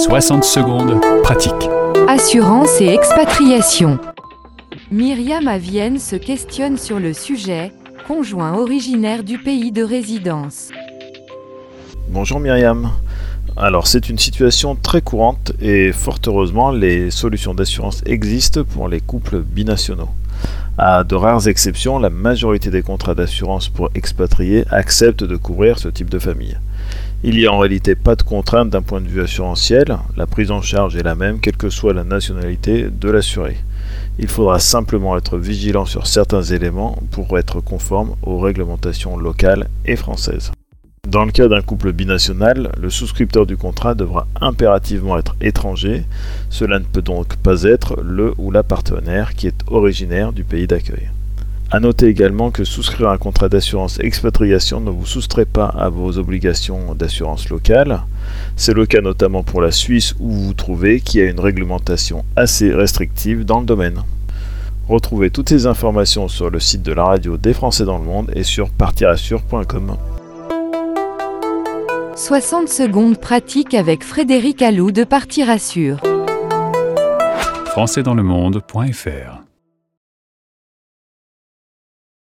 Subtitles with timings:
[0.00, 1.68] 60 secondes, pratique.
[2.08, 3.98] Assurance et expatriation.
[4.90, 7.70] Myriam à Vienne se questionne sur le sujet,
[8.08, 10.70] conjoint originaire du pays de résidence.
[12.08, 12.90] Bonjour Myriam.
[13.58, 19.02] Alors c'est une situation très courante et fort heureusement les solutions d'assurance existent pour les
[19.02, 20.08] couples binationaux.
[20.78, 25.88] À de rares exceptions, la majorité des contrats d'assurance pour expatriés acceptent de couvrir ce
[25.88, 26.56] type de famille.
[27.22, 30.50] Il n'y a en réalité pas de contrainte d'un point de vue assurantiel, la prise
[30.50, 33.58] en charge est la même quelle que soit la nationalité de l'assuré.
[34.18, 39.96] Il faudra simplement être vigilant sur certains éléments pour être conforme aux réglementations locales et
[39.96, 40.50] françaises.
[41.06, 46.04] Dans le cas d'un couple binational, le souscripteur du contrat devra impérativement être étranger.
[46.48, 50.66] Cela ne peut donc pas être le ou la partenaire qui est originaire du pays
[50.66, 51.10] d'accueil.
[51.72, 56.18] A noter également que souscrire un contrat d'assurance expatriation ne vous soustrait pas à vos
[56.18, 58.02] obligations d'assurance locale.
[58.56, 62.24] C'est le cas notamment pour la Suisse où vous vous trouvez, qui a une réglementation
[62.34, 64.02] assez restrictive dans le domaine.
[64.88, 68.32] Retrouvez toutes ces informations sur le site de la radio des Français dans le monde
[68.34, 69.96] et sur partirassure.com.
[72.16, 76.00] 60 secondes pratique avec Frédéric Allou de Partir Assure.
[77.66, 79.49] Françaisdanslemonde.fr